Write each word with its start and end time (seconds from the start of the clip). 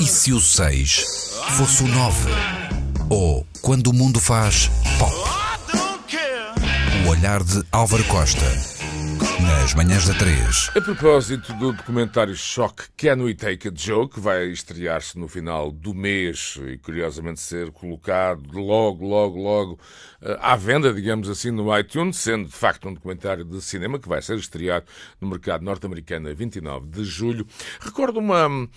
E 0.00 0.06
se 0.06 0.32
o 0.32 0.40
6 0.40 1.34
fosse 1.56 1.82
o 1.82 1.88
9? 1.88 2.30
Ou 3.10 3.44
quando 3.60 3.88
o 3.88 3.92
mundo 3.92 4.20
faz 4.20 4.70
pop? 4.96 5.12
O 7.04 7.10
olhar 7.10 7.42
de 7.42 7.64
Álvaro 7.72 8.04
Costa. 8.04 8.46
Nas 9.42 9.74
manhãs 9.74 10.06
da 10.06 10.14
3. 10.14 10.70
A 10.76 10.80
propósito 10.80 11.52
do 11.54 11.72
documentário 11.72 12.36
Shock 12.36 12.84
Can 12.96 13.24
We 13.24 13.34
Take 13.34 13.68
a 13.68 13.72
Joke, 13.74 14.14
que 14.14 14.20
vai 14.20 14.46
estrear-se 14.46 15.18
no 15.18 15.26
final 15.26 15.72
do 15.72 15.92
mês 15.92 16.56
e 16.68 16.78
curiosamente 16.78 17.40
ser 17.40 17.72
colocado 17.72 18.56
logo, 18.56 19.04
logo, 19.04 19.42
logo 19.42 19.78
eh, 20.22 20.38
à 20.40 20.54
venda, 20.54 20.92
digamos 20.92 21.28
assim, 21.28 21.50
no 21.50 21.76
iTunes, 21.76 22.18
sendo 22.18 22.46
de 22.46 22.54
facto 22.54 22.88
um 22.88 22.94
documentário 22.94 23.44
de 23.44 23.60
cinema 23.60 23.98
que 23.98 24.08
vai 24.08 24.22
ser 24.22 24.36
estreado 24.36 24.86
no 25.20 25.28
mercado 25.28 25.64
norte-americano 25.64 26.28
a 26.28 26.34
29 26.34 26.86
de 26.86 27.02
julho. 27.04 27.44
Recordo 27.80 28.20
uma 28.20 28.68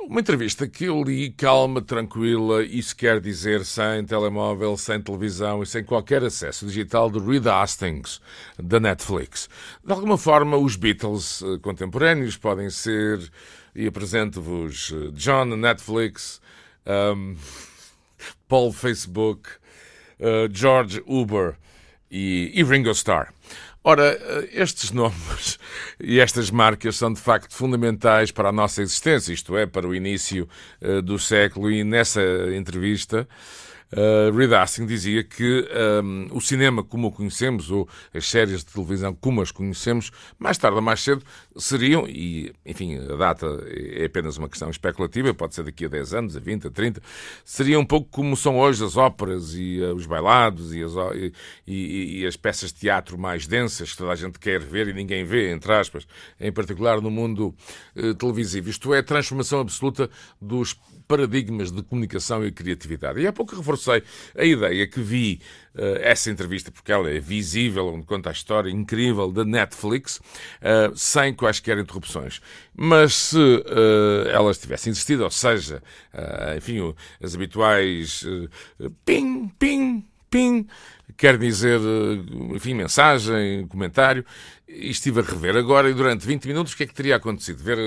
uma 0.00 0.20
entrevista 0.20 0.68
que 0.68 0.84
eu 0.84 1.02
li 1.02 1.30
calma, 1.30 1.80
tranquila, 1.80 2.62
isso 2.62 2.94
quer 2.94 3.20
dizer 3.20 3.64
sem 3.64 4.04
telemóvel, 4.04 4.76
sem 4.76 5.00
televisão 5.00 5.62
e 5.62 5.66
sem 5.66 5.82
qualquer 5.82 6.22
acesso 6.22 6.66
digital 6.66 7.10
de 7.10 7.18
Reed 7.18 7.46
Hastings, 7.46 8.20
da 8.58 8.78
Netflix. 8.78 9.48
De 9.84 9.92
alguma 9.92 10.16
forma, 10.16 10.56
os 10.56 10.76
Beatles 10.76 11.42
eh, 11.42 11.58
contemporâneos 11.60 12.36
podem 12.36 12.70
ser, 12.70 13.18
e 13.74 13.86
apresento-vos 13.86 14.92
eh, 14.92 15.10
John 15.12 15.56
Netflix, 15.56 16.40
um, 16.86 17.36
Paul 18.48 18.72
Facebook, 18.72 19.48
uh, 20.20 20.48
George 20.52 21.02
Uber 21.06 21.56
e, 22.10 22.52
e 22.54 22.62
Ringo 22.62 22.90
Starr. 22.90 23.32
Ora, 23.82 24.18
estes 24.52 24.90
nomes 24.92 25.58
e 26.00 26.18
estas 26.18 26.50
marcas 26.50 26.96
são 26.96 27.12
de 27.12 27.20
facto 27.20 27.54
fundamentais 27.54 28.32
para 28.32 28.48
a 28.48 28.52
nossa 28.52 28.82
existência, 28.82 29.32
isto 29.32 29.56
é, 29.56 29.64
para 29.64 29.86
o 29.86 29.94
início 29.94 30.48
uh, 30.82 31.00
do 31.00 31.18
século, 31.18 31.70
e 31.70 31.84
nessa 31.84 32.20
entrevista 32.52 33.28
Uh, 33.92 34.36
Reed 34.36 34.52
Hastings 34.52 34.88
dizia 34.88 35.22
que 35.22 35.64
um, 36.02 36.26
o 36.32 36.40
cinema 36.40 36.82
como 36.82 37.06
o 37.06 37.12
conhecemos, 37.12 37.70
ou 37.70 37.88
as 38.12 38.28
séries 38.28 38.64
de 38.64 38.72
televisão 38.72 39.14
como 39.14 39.40
as 39.40 39.52
conhecemos, 39.52 40.10
mais 40.38 40.58
tarde 40.58 40.76
ou 40.76 40.82
mais 40.82 41.00
cedo 41.00 41.24
seriam, 41.56 42.06
e 42.08 42.52
enfim, 42.64 42.98
a 42.98 43.14
data 43.14 43.46
é 43.68 44.04
apenas 44.06 44.36
uma 44.36 44.48
questão 44.48 44.68
especulativa, 44.70 45.32
pode 45.32 45.54
ser 45.54 45.62
daqui 45.62 45.84
a 45.84 45.88
10 45.88 46.14
anos, 46.14 46.36
a 46.36 46.40
20, 46.40 46.66
a 46.66 46.70
30, 46.70 47.02
seriam 47.44 47.80
um 47.80 47.86
pouco 47.86 48.08
como 48.10 48.36
são 48.36 48.58
hoje 48.58 48.84
as 48.84 48.96
óperas 48.96 49.54
e 49.54 49.80
uh, 49.80 49.94
os 49.94 50.06
bailados 50.06 50.74
e 50.74 50.82
as, 50.82 50.92
e, 51.14 51.32
e, 51.66 52.20
e 52.20 52.26
as 52.26 52.36
peças 52.36 52.72
de 52.72 52.80
teatro 52.80 53.16
mais 53.16 53.46
densas 53.46 53.92
que 53.92 53.98
toda 53.98 54.10
a 54.10 54.16
gente 54.16 54.38
quer 54.38 54.60
ver 54.60 54.88
e 54.88 54.92
ninguém 54.92 55.24
vê, 55.24 55.52
entre 55.52 55.72
aspas, 55.72 56.06
em 56.40 56.50
particular 56.50 57.00
no 57.00 57.10
mundo 57.10 57.54
uh, 57.94 58.14
televisivo. 58.14 58.68
Isto 58.68 58.92
é 58.92 58.98
a 58.98 59.02
transformação 59.02 59.60
absoluta 59.60 60.10
dos 60.40 60.76
paradigmas 61.06 61.70
de 61.70 61.82
comunicação 61.82 62.44
e 62.44 62.50
criatividade. 62.50 63.20
E 63.20 63.26
há 63.26 63.32
pouco 63.32 63.54
reforcei 63.76 64.02
a 64.36 64.44
ideia 64.44 64.86
que 64.86 65.00
vi 65.00 65.40
uh, 65.74 65.98
essa 66.00 66.30
entrevista, 66.30 66.72
porque 66.72 66.90
ela 66.90 67.10
é 67.10 67.20
visível, 67.20 67.86
onde 67.88 68.06
conta 68.06 68.30
a 68.30 68.32
história 68.32 68.70
incrível 68.70 69.30
da 69.30 69.44
Netflix, 69.44 70.16
uh, 70.16 70.96
sem 70.96 71.34
quaisquer 71.34 71.78
interrupções. 71.78 72.40
Mas 72.74 73.14
se 73.14 73.38
uh, 73.38 74.28
elas 74.28 74.58
tivessem 74.58 74.90
existido, 74.90 75.24
ou 75.24 75.30
seja, 75.30 75.82
enfim, 76.56 76.94
as 77.22 77.34
habituais 77.34 78.24
ping, 79.04 79.48
ping, 79.58 80.04
ping, 80.30 80.66
quer 81.16 81.38
dizer, 81.38 81.80
enfim, 82.54 82.74
mensagem, 82.74 83.66
comentário, 83.68 84.24
e 84.68 84.90
estive 84.90 85.20
a 85.20 85.22
rever 85.22 85.56
agora 85.56 85.88
e 85.88 85.94
durante 85.94 86.26
20 86.26 86.48
minutos 86.48 86.72
o 86.72 86.76
que 86.76 86.82
é 86.82 86.86
que 86.86 86.94
teria 86.94 87.14
acontecido? 87.14 87.62
Ver 87.62 87.78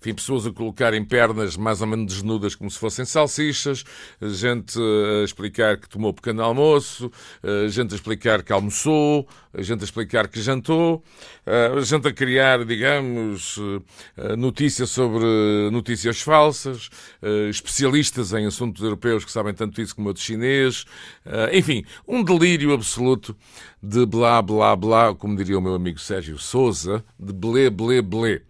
enfim, 0.00 0.14
pessoas 0.14 0.46
a 0.46 0.52
colocarem 0.52 1.04
pernas 1.04 1.56
mais 1.56 1.80
ou 1.80 1.88
menos 1.88 2.14
desnudas 2.14 2.54
como 2.54 2.70
se 2.70 2.78
fossem 2.78 3.04
salsichas, 3.04 3.84
gente 4.22 4.78
a 4.78 5.24
explicar 5.24 5.76
que 5.76 5.88
tomou 5.88 6.14
pequeno 6.14 6.42
almoço, 6.42 7.10
gente 7.68 7.92
a 7.92 7.96
explicar 7.96 8.44
que 8.44 8.52
almoçou, 8.52 9.26
gente 9.58 9.80
a 9.80 9.84
explicar 9.84 10.28
que 10.28 10.40
jantou, 10.40 11.02
gente 11.82 12.06
a 12.06 12.12
criar, 12.12 12.64
digamos, 12.64 13.58
notícias 14.38 14.90
sobre 14.90 15.24
notícias 15.72 16.20
falsas, 16.20 16.90
especialistas 17.50 18.32
em 18.32 18.46
assuntos 18.46 18.84
europeus 18.84 19.24
que 19.24 19.32
sabem 19.32 19.52
tanto 19.52 19.82
isso 19.82 19.96
como 19.96 20.10
o 20.10 20.14
de 20.14 20.20
chinês, 20.20 20.84
enfim, 21.52 21.84
um 22.06 22.22
delírio 22.22 22.59
absoluto 22.68 23.34
de 23.82 24.04
blá 24.04 24.42
blá 24.42 24.76
blá, 24.76 25.14
como 25.14 25.36
diria 25.36 25.58
o 25.58 25.62
meu 25.62 25.74
amigo 25.74 25.98
Sérgio 25.98 26.38
Souza, 26.38 27.04
de 27.18 27.32
blé 27.32 27.70
blé 27.70 28.02
blé. 28.02 28.42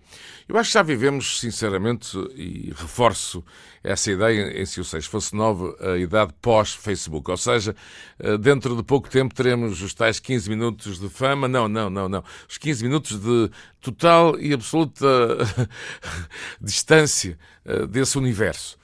Eu 0.50 0.58
acho 0.58 0.70
que 0.70 0.74
já 0.74 0.82
vivemos, 0.82 1.38
sinceramente, 1.38 2.18
e 2.34 2.72
reforço 2.74 3.44
essa 3.84 4.10
ideia, 4.10 4.60
em 4.60 4.66
se 4.66 4.80
o 4.80 4.84
6 4.84 5.06
fosse 5.06 5.32
9, 5.32 5.76
a 5.80 5.96
idade 5.96 6.34
pós-Facebook. 6.42 7.30
Ou 7.30 7.36
seja, 7.36 7.76
eh, 8.18 8.36
dentro 8.36 8.74
de 8.74 8.82
pouco 8.82 9.08
tempo 9.08 9.32
teremos 9.32 9.80
os 9.80 9.94
tais 9.94 10.18
15 10.18 10.50
minutos 10.50 10.98
de 10.98 11.08
fama. 11.08 11.46
Não, 11.46 11.68
não, 11.68 11.88
não, 11.88 12.08
não. 12.08 12.24
Os 12.48 12.58
15 12.58 12.82
minutos 12.82 13.20
de 13.20 13.48
total 13.80 14.40
e 14.40 14.52
absoluta 14.52 15.06
distância 16.60 17.38
eh, 17.64 17.86
desse 17.86 18.18
universo. 18.18 18.76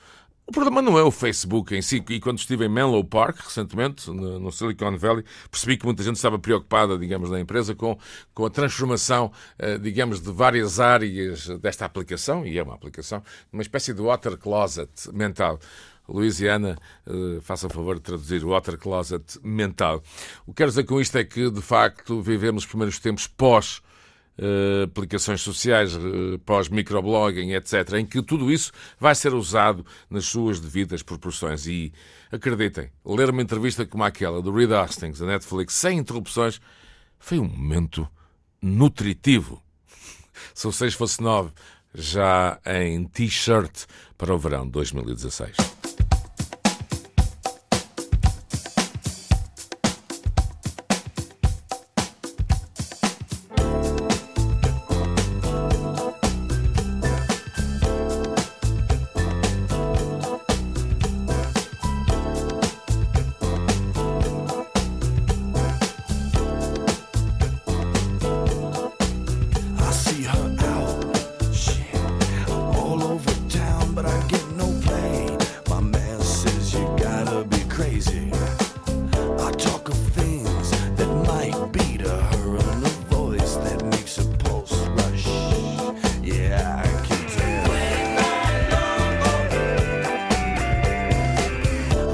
O 0.48 0.52
problema 0.52 0.80
não 0.80 0.96
é 0.96 1.02
o 1.02 1.10
Facebook 1.10 1.74
em 1.74 1.82
si, 1.82 2.04
e 2.08 2.20
quando 2.20 2.38
estive 2.38 2.66
em 2.66 2.68
Menlo 2.68 3.04
Park, 3.04 3.40
recentemente, 3.40 4.08
no, 4.08 4.52
Silicon 4.52 4.96
Valley, 4.96 5.24
percebi 5.50 5.76
que 5.76 5.84
muita 5.84 6.04
gente 6.04 6.14
estava 6.14 6.38
preocupada, 6.38 6.96
digamos, 6.96 7.30
na 7.30 7.40
empresa 7.40 7.74
com, 7.74 7.98
com 8.32 8.46
a 8.46 8.50
transformação, 8.50 9.32
eh, 9.58 9.76
digamos, 9.76 10.20
de 10.20 10.30
várias 10.30 10.78
áreas 10.78 11.48
desta 11.58 11.84
aplicação, 11.84 12.46
e 12.46 12.56
é 12.56 12.62
uma 12.62 12.74
aplicação, 12.74 13.24
uma 13.52 13.60
espécie 13.60 13.92
de 13.92 14.00
water 14.00 14.38
closet 14.38 14.88
mental. 15.12 15.58
Louisiana, 16.08 16.78
eh, 17.04 17.40
faça 17.40 17.66
o 17.66 17.70
favor 17.70 17.96
de 17.96 18.02
traduzir 18.02 18.44
o 18.44 18.50
water 18.50 18.78
closet 18.78 19.40
mental. 19.42 20.00
O 20.46 20.52
que 20.52 20.58
quero 20.58 20.70
dizer 20.70 20.84
com 20.84 21.00
isto 21.00 21.18
é 21.18 21.24
que, 21.24 21.50
de 21.50 21.60
facto, 21.60 22.22
vivemos 22.22 22.62
os 22.62 22.68
primeiros 22.68 23.00
tempos 23.00 23.26
pós 23.26 23.82
aplicações 24.84 25.40
sociais, 25.40 25.94
uh, 25.94 26.38
pós-microblogging, 26.44 27.52
etc., 27.52 27.94
em 27.94 28.06
que 28.06 28.22
tudo 28.22 28.50
isso 28.50 28.72
vai 28.98 29.14
ser 29.14 29.34
usado 29.34 29.84
nas 30.10 30.26
suas 30.26 30.60
devidas 30.60 31.02
proporções. 31.02 31.66
E 31.66 31.92
acreditem, 32.30 32.90
ler 33.04 33.30
uma 33.30 33.42
entrevista 33.42 33.86
como 33.86 34.04
aquela 34.04 34.42
do 34.42 34.52
Reed 34.52 34.72
Hastings 34.72 35.18
da 35.18 35.26
Netflix 35.26 35.74
sem 35.74 35.98
interrupções 35.98 36.60
foi 37.18 37.38
um 37.38 37.48
momento 37.48 38.06
nutritivo. 38.60 39.62
Se 40.54 40.66
o 40.66 40.72
6 40.72 40.94
fosse 40.94 41.22
9, 41.22 41.50
já 41.94 42.60
em 42.66 43.04
t-shirt 43.04 43.86
para 44.18 44.34
o 44.34 44.38
verão 44.38 44.68
2016. 44.68 45.75
might 81.24 81.72
be 81.72 81.98
to 81.98 82.08
her 82.10 82.56
in 82.56 82.80
the 82.80 82.90
voice 83.10 83.56
that 83.56 83.84
makes 83.86 84.18
a 84.18 84.24
pulse 84.44 84.72
rush. 84.98 85.26
Yeah, 86.22 86.82
I 86.84 86.86
can 87.06 87.22
tell. 87.34 87.64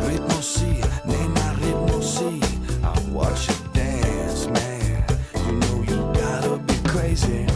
Ritmo 0.06 0.42
si, 0.42 0.80
nena, 1.06 1.46
ritmo 1.62 2.02
si. 2.02 2.40
I 2.84 2.92
watch 3.12 3.48
you 3.48 3.56
dance, 3.72 4.46
man. 4.48 5.04
You 5.46 5.52
know 5.52 5.82
you 5.82 5.98
gotta 6.20 6.58
be 6.58 6.74
crazy. 6.88 7.46